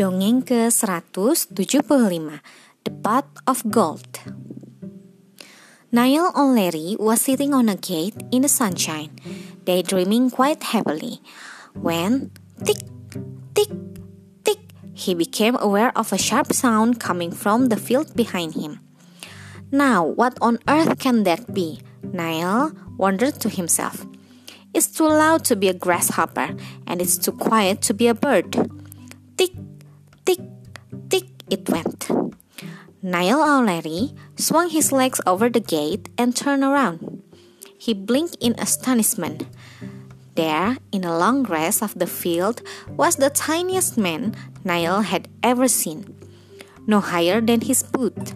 Dongeng 0.00 0.40
ke-175 0.48 2.40
The 2.88 2.92
Pot 3.04 3.28
of 3.44 3.60
Gold 3.68 4.24
Niall 5.92 6.32
O'Leary 6.32 6.96
was 6.96 7.20
sitting 7.20 7.52
on 7.52 7.68
a 7.68 7.76
gate 7.76 8.16
in 8.32 8.40
the 8.40 8.48
sunshine, 8.48 9.12
daydreaming 9.68 10.32
quite 10.32 10.72
happily, 10.72 11.20
when 11.76 12.32
tick, 12.64 12.80
tick, 13.52 13.68
tick, 14.40 14.72
he 14.96 15.12
became 15.12 15.60
aware 15.60 15.92
of 15.92 16.14
a 16.14 16.16
sharp 16.16 16.56
sound 16.56 16.96
coming 16.96 17.28
from 17.28 17.68
the 17.68 17.76
field 17.76 18.16
behind 18.16 18.56
him. 18.56 18.80
Now, 19.68 20.00
what 20.00 20.32
on 20.40 20.64
earth 20.64 20.96
can 20.96 21.28
that 21.28 21.52
be? 21.52 21.84
Niall 22.08 22.72
wondered 22.96 23.36
to 23.44 23.52
himself. 23.52 24.08
It's 24.72 24.88
too 24.88 25.12
loud 25.12 25.44
to 25.52 25.56
be 25.56 25.68
a 25.68 25.76
grasshopper, 25.76 26.56
and 26.86 27.02
it's 27.02 27.18
too 27.18 27.36
quiet 27.36 27.82
to 27.82 27.92
be 27.92 28.08
a 28.08 28.16
bird. 28.16 28.79
It 31.50 31.68
went. 31.68 32.08
Niall 33.02 33.42
O'Leary 33.42 34.14
swung 34.36 34.70
his 34.70 34.92
legs 34.92 35.20
over 35.26 35.48
the 35.48 35.60
gate 35.60 36.08
and 36.16 36.36
turned 36.36 36.62
around. 36.62 37.22
He 37.76 37.92
blinked 37.92 38.36
in 38.40 38.54
astonishment. 38.58 39.46
There, 40.36 40.76
in 40.92 41.02
the 41.02 41.16
long 41.16 41.42
grass 41.42 41.82
of 41.82 41.98
the 41.98 42.06
field, 42.06 42.62
was 42.88 43.16
the 43.16 43.30
tiniest 43.30 43.98
man 43.98 44.36
Niall 44.64 45.02
had 45.02 45.28
ever 45.42 45.66
seen, 45.66 46.14
no 46.86 47.00
higher 47.00 47.40
than 47.40 47.62
his 47.62 47.82
boot. 47.82 48.34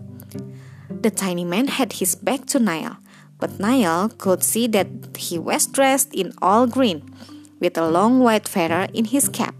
The 0.88 1.10
tiny 1.10 1.44
man 1.44 1.68
had 1.68 1.94
his 1.94 2.14
back 2.16 2.46
to 2.46 2.58
Niall, 2.58 2.96
but 3.38 3.60
Niall 3.60 4.08
could 4.08 4.42
see 4.42 4.66
that 4.68 4.88
he 5.16 5.38
was 5.38 5.66
dressed 5.66 6.12
in 6.14 6.32
all 6.42 6.66
green, 6.66 7.14
with 7.60 7.78
a 7.78 7.88
long 7.88 8.20
white 8.20 8.48
feather 8.48 8.88
in 8.92 9.04
his 9.06 9.28
cap. 9.28 9.54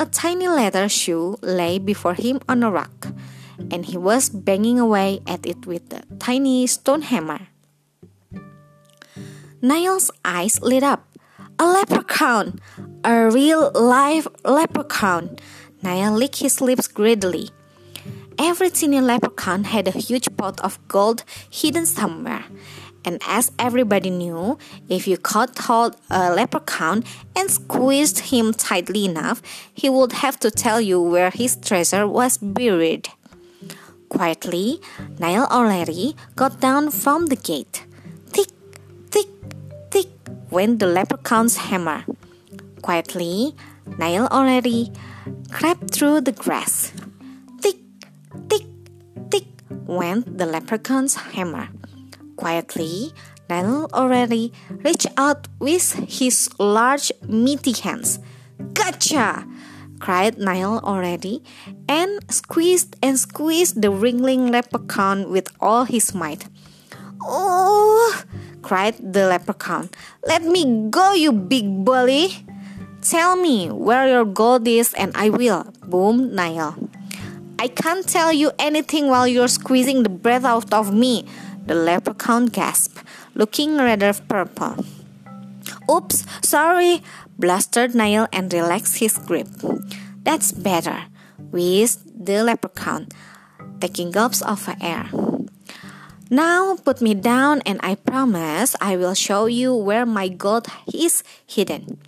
A 0.00 0.06
tiny 0.06 0.48
leather 0.48 0.88
shoe 0.88 1.36
lay 1.42 1.78
before 1.78 2.14
him 2.14 2.40
on 2.48 2.62
a 2.62 2.70
rock, 2.70 3.08
and 3.70 3.84
he 3.84 3.98
was 3.98 4.30
banging 4.30 4.80
away 4.80 5.20
at 5.26 5.44
it 5.44 5.66
with 5.66 5.92
a 5.92 6.00
tiny 6.16 6.66
stone 6.66 7.02
hammer. 7.02 7.48
Niall's 9.60 10.10
eyes 10.24 10.58
lit 10.62 10.82
up. 10.82 11.04
A 11.58 11.66
leprechaun! 11.66 12.60
A 13.04 13.28
real 13.28 13.70
live 13.74 14.26
leprechaun! 14.42 15.36
Niall 15.82 16.16
licked 16.16 16.38
his 16.38 16.62
lips 16.62 16.88
greedily. 16.88 17.50
Every 18.38 18.70
tiny 18.70 19.02
leprechaun 19.02 19.64
had 19.64 19.86
a 19.86 19.90
huge 19.90 20.34
pot 20.34 20.62
of 20.62 20.78
gold 20.88 21.24
hidden 21.50 21.84
somewhere. 21.84 22.46
And 23.04 23.20
as 23.26 23.50
everybody 23.58 24.10
knew, 24.10 24.58
if 24.88 25.08
you 25.08 25.16
caught 25.16 25.58
hold 25.58 25.96
a 26.10 26.32
leprechaun 26.34 27.04
and 27.34 27.50
squeezed 27.50 28.30
him 28.30 28.52
tightly 28.52 29.04
enough, 29.06 29.42
he 29.72 29.88
would 29.88 30.12
have 30.12 30.38
to 30.40 30.50
tell 30.50 30.80
you 30.80 31.00
where 31.00 31.30
his 31.30 31.56
treasure 31.56 32.06
was 32.06 32.38
buried. 32.38 33.08
Quietly, 34.08 34.80
Niall 35.18 35.48
O'Leary 35.50 36.14
got 36.36 36.60
down 36.60 36.90
from 36.90 37.26
the 37.26 37.36
gate. 37.36 37.84
Tick, 38.32 38.48
tick, 39.10 39.28
tick 39.90 40.08
went 40.50 40.80
the 40.80 40.86
leprechaun's 40.86 41.56
hammer. 41.56 42.04
Quietly, 42.82 43.54
Niall 43.98 44.28
O'Leary 44.30 44.90
crept 45.50 45.94
through 45.94 46.20
the 46.22 46.32
grass 46.32 46.92
Tick, 47.60 47.76
tick, 48.48 48.64
tick 49.30 49.44
went 49.86 50.38
the 50.38 50.46
leprechaun's 50.46 51.14
hammer. 51.14 51.68
Quietly, 52.40 53.12
Niall 53.50 53.90
O'Leary 53.92 54.50
reached 54.80 55.12
out 55.18 55.46
with 55.58 55.92
his 56.08 56.48
large, 56.58 57.12
meaty 57.28 57.72
hands. 57.72 58.18
Gotcha! 58.72 59.44
cried 60.00 60.38
Niall 60.38 60.80
O'Leary, 60.82 61.42
and 61.86 62.24
squeezed 62.32 62.96
and 63.02 63.20
squeezed 63.20 63.82
the 63.82 63.90
wriggling 63.90 64.48
leprechaun 64.48 65.28
with 65.28 65.52
all 65.60 65.84
his 65.84 66.14
might. 66.14 66.48
Oh! 67.20 68.24
cried 68.62 68.96
the 68.96 69.28
leprechaun. 69.28 69.90
Let 70.24 70.40
me 70.40 70.88
go, 70.88 71.12
you 71.12 71.32
big 71.32 71.84
bully! 71.84 72.46
Tell 73.02 73.36
me 73.36 73.68
where 73.68 74.08
your 74.08 74.24
gold 74.24 74.66
is, 74.66 74.94
and 74.94 75.12
I 75.14 75.28
will, 75.28 75.68
boomed 75.84 76.32
Niall. 76.32 76.88
I 77.58 77.68
can't 77.68 78.08
tell 78.08 78.32
you 78.32 78.52
anything 78.58 79.08
while 79.08 79.28
you're 79.28 79.52
squeezing 79.52 80.02
the 80.02 80.08
breath 80.08 80.46
out 80.46 80.72
of 80.72 80.94
me, 80.94 81.26
the 81.66 81.74
leprechaun 81.74 82.19
gasped, 82.38 83.02
looking 83.34 83.76
rather 83.76 84.14
purple. 84.14 84.84
Oops, 85.90 86.24
sorry, 86.42 87.02
blustered 87.38 87.94
Niall 87.94 88.28
and 88.32 88.52
relaxed 88.52 88.98
his 88.98 89.18
grip. 89.18 89.48
That's 90.22 90.52
better, 90.52 91.10
wheezed 91.50 92.06
the 92.14 92.44
leprechaun, 92.44 93.08
taking 93.80 94.10
gulps 94.12 94.42
of 94.42 94.68
air. 94.80 95.10
Now 96.30 96.76
put 96.76 97.02
me 97.02 97.14
down 97.14 97.60
and 97.66 97.80
I 97.82 97.96
promise 97.96 98.76
I 98.80 98.96
will 98.96 99.14
show 99.14 99.46
you 99.46 99.74
where 99.74 100.06
my 100.06 100.28
gold 100.28 100.68
is 100.94 101.24
hidden. 101.44 101.98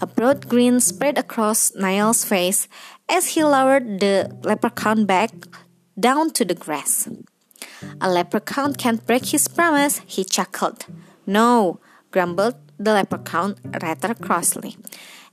A 0.00 0.06
broad 0.06 0.48
grin 0.48 0.78
spread 0.78 1.18
across 1.18 1.74
Niall's 1.74 2.24
face 2.24 2.68
as 3.08 3.34
he 3.34 3.42
lowered 3.42 3.98
the 3.98 4.30
leprechaun 4.44 5.06
back 5.06 5.30
down 5.98 6.30
to 6.38 6.44
the 6.44 6.54
grass. 6.54 7.08
A 8.00 8.08
leprechaun 8.08 8.74
can't 8.74 9.04
break 9.06 9.26
his 9.26 9.48
promise, 9.48 10.00
he 10.06 10.24
chuckled. 10.24 10.86
No, 11.26 11.80
grumbled 12.10 12.54
the 12.78 12.92
leprechaun 12.92 13.56
rather 13.82 14.14
crossly. 14.14 14.76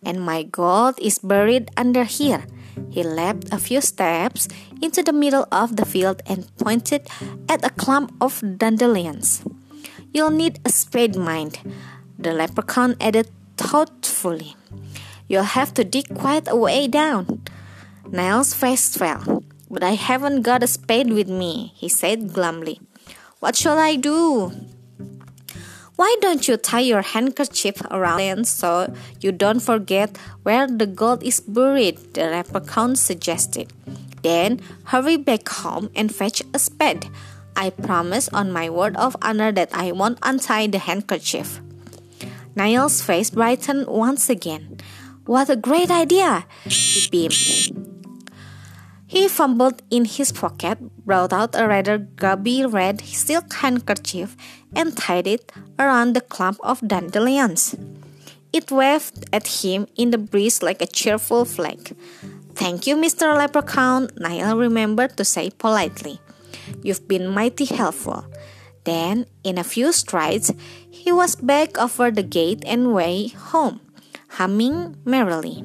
And 0.04 0.22
my 0.22 0.44
gold 0.44 0.96
is 1.00 1.20
buried 1.20 1.70
under 1.78 2.04
here. 2.04 2.46
He 2.90 3.04
leapt 3.04 3.54
a 3.54 3.60
few 3.60 3.82
steps 3.82 4.48
into 4.82 5.04
the 5.04 5.14
middle 5.14 5.48
of 5.52 5.76
the 5.76 5.86
field 5.86 6.22
and 6.26 6.50
pointed 6.58 7.08
at 7.48 7.66
a 7.66 7.70
clump 7.70 8.14
of 8.20 8.42
dandelions. 8.58 9.44
You'll 10.14 10.32
need 10.32 10.60
a 10.66 10.70
spade, 10.70 11.16
mind, 11.16 11.60
the 12.18 12.34
leprechaun 12.34 12.96
added 13.00 13.30
thoughtfully. 13.58 14.56
You'll 15.28 15.56
have 15.58 15.74
to 15.76 15.84
dig 15.84 16.14
quite 16.16 16.48
a 16.48 16.56
way 16.56 16.88
down. 16.88 17.42
Niall's 18.10 18.54
face 18.54 18.96
fell. 18.96 19.44
But 19.76 19.84
I 19.84 20.00
haven't 20.00 20.44
got 20.44 20.64
a 20.64 20.72
spade 20.72 21.12
with 21.12 21.28
me, 21.28 21.74
he 21.76 21.90
said 21.90 22.32
glumly. 22.32 22.80
What 23.42 23.58
shall 23.58 23.78
I 23.78 23.98
do? 23.98 24.54
Why 25.98 26.16
don't 26.22 26.48
you 26.48 26.56
tie 26.56 26.80
your 26.80 27.02
handkerchief 27.02 27.84
around 27.92 28.22
it 28.22 28.48
so 28.48 28.96
you 29.20 29.34
don't 29.34 29.60
forget 29.60 30.16
where 30.44 30.66
the 30.66 30.88
gold 30.88 31.24
is 31.24 31.42
buried? 31.42 32.14
The 32.14 32.24
leprechaun 32.24 32.96
suggested. 32.96 33.74
Then 34.24 34.62
hurry 34.96 35.18
back 35.18 35.50
home 35.50 35.92
and 35.94 36.08
fetch 36.08 36.42
a 36.54 36.60
spade. 36.60 37.12
I 37.58 37.72
promise 37.72 38.30
on 38.32 38.56
my 38.56 38.70
word 38.70 38.96
of 38.96 39.18
honor 39.22 39.52
that 39.52 39.76
I 39.76 39.92
won't 39.92 40.20
untie 40.24 40.68
the 40.68 40.80
handkerchief. 40.80 41.60
Niall's 42.56 43.02
face 43.02 43.30
brightened 43.30 43.88
once 43.88 44.30
again. 44.30 44.80
What 45.26 45.50
a 45.50 45.58
great 45.58 45.92
idea! 45.92 46.46
He 46.64 47.10
beamed. 47.12 47.85
He 49.16 49.30
fumbled 49.30 49.82
in 49.90 50.04
his 50.04 50.34
pocket, 50.34 50.76
brought 51.06 51.32
out 51.32 51.56
a 51.56 51.66
rather 51.66 51.98
grubby 51.98 52.66
red 52.66 53.00
silk 53.00 53.54
handkerchief, 53.54 54.36
and 54.76 54.92
tied 54.92 55.26
it 55.26 55.54
around 55.80 56.12
the 56.12 56.20
clump 56.20 56.60
of 56.62 56.86
dandelions. 56.86 57.78
It 58.52 58.72
waved 58.72 59.24
at 59.32 59.64
him 59.64 59.88
in 59.96 60.12
the 60.12 60.18
breeze 60.18 60.62
like 60.62 60.82
a 60.82 60.86
cheerful 60.86 61.46
flag. 61.46 61.96
Thank 62.56 62.88
you, 62.88 62.98
Mr. 62.98 63.32
Leprechaun, 63.32 64.10
Niall 64.18 64.58
remembered 64.58 65.16
to 65.16 65.24
say 65.24 65.50
politely. 65.50 66.20
You've 66.84 67.08
been 67.08 67.32
mighty 67.32 67.64
helpful. 67.64 68.26
Then, 68.84 69.28
in 69.46 69.58
a 69.58 69.64
few 69.64 69.94
strides, 69.94 70.52
he 70.92 71.14
was 71.14 71.38
back 71.38 71.78
over 71.78 72.12
the 72.12 72.22
gate 72.22 72.64
and 72.66 72.94
way 72.94 73.30
home, 73.30 73.80
humming 74.36 74.98
merrily. 75.06 75.64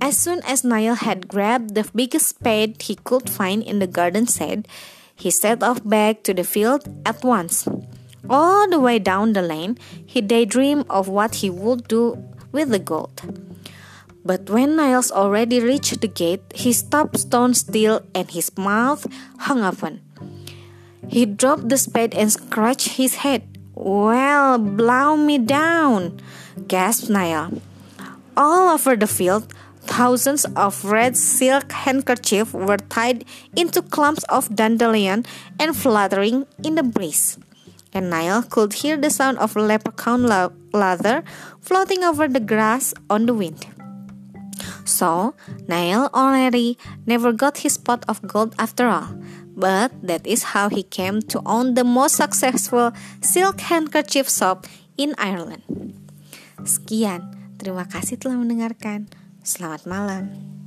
As 0.00 0.16
soon 0.16 0.40
as 0.44 0.64
Niall 0.64 0.96
had 0.96 1.28
grabbed 1.28 1.74
the 1.74 1.88
biggest 1.94 2.28
spade 2.28 2.80
he 2.82 2.96
could 2.96 3.28
find 3.28 3.62
in 3.62 3.78
the 3.78 3.86
garden 3.86 4.26
shed, 4.26 4.66
he 5.14 5.30
set 5.30 5.62
off 5.62 5.84
back 5.84 6.22
to 6.24 6.32
the 6.32 6.44
field 6.44 6.88
at 7.04 7.22
once. 7.22 7.68
All 8.28 8.68
the 8.68 8.80
way 8.80 8.98
down 8.98 9.34
the 9.34 9.42
lane, 9.42 9.76
he 10.06 10.20
daydreamed 10.20 10.86
of 10.88 11.08
what 11.08 11.36
he 11.36 11.50
would 11.50 11.86
do 11.88 12.16
with 12.52 12.70
the 12.70 12.78
gold. 12.78 13.20
But 14.24 14.48
when 14.48 14.76
Niall 14.76 15.04
O'Leary 15.14 15.60
reached 15.60 16.00
the 16.00 16.08
gate, 16.08 16.44
he 16.54 16.72
stopped 16.72 17.18
stone 17.18 17.54
still 17.54 18.00
and 18.14 18.30
his 18.30 18.56
mouth 18.56 19.06
hung 19.38 19.64
open. 19.64 20.00
He 21.08 21.26
dropped 21.26 21.68
the 21.68 21.76
spade 21.76 22.14
and 22.14 22.32
scratched 22.32 22.96
his 22.96 23.16
head. 23.16 23.42
Well, 23.74 24.58
blow 24.58 25.16
me 25.16 25.38
down, 25.38 26.20
gasped 26.68 27.10
Niall. 27.10 27.60
All 28.36 28.74
over 28.74 28.96
the 28.96 29.06
field, 29.06 29.52
Thousands 29.84 30.44
of 30.56 30.84
red 30.84 31.16
silk 31.16 31.72
handkerchiefs 31.72 32.52
were 32.52 32.76
tied 32.76 33.24
into 33.56 33.82
clumps 33.82 34.24
of 34.28 34.54
dandelion 34.54 35.24
and 35.58 35.76
fluttering 35.76 36.46
in 36.62 36.74
the 36.74 36.82
breeze. 36.82 37.38
And 37.92 38.10
Niall 38.10 38.42
could 38.42 38.84
hear 38.84 38.96
the 38.96 39.10
sound 39.10 39.38
of 39.38 39.56
leprechaun 39.56 40.28
leather 40.72 41.24
floating 41.60 42.04
over 42.04 42.28
the 42.28 42.40
grass 42.40 42.94
on 43.08 43.26
the 43.26 43.34
wind. 43.34 43.66
So, 44.84 45.34
Niall 45.66 46.10
O'Leary 46.14 46.78
never 47.06 47.32
got 47.32 47.58
his 47.58 47.78
pot 47.78 48.04
of 48.08 48.22
gold 48.26 48.54
after 48.58 48.86
all. 48.86 49.14
But 49.56 49.92
that 50.02 50.26
is 50.26 50.54
how 50.54 50.68
he 50.68 50.82
came 50.82 51.20
to 51.34 51.42
own 51.44 51.74
the 51.74 51.84
most 51.84 52.16
successful 52.16 52.92
silk 53.20 53.60
handkerchief 53.60 54.30
shop 54.30 54.66
in 54.96 55.14
Ireland. 55.18 55.62
Sekian, 56.64 57.34
terima 57.60 57.84
kasih 57.84 58.20
telah 58.20 58.40
mendengarkan. 58.40 59.19
Selamat 59.40 59.88
malam. 59.88 60.59